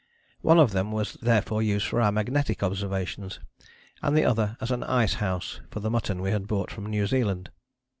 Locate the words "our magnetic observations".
2.01-3.39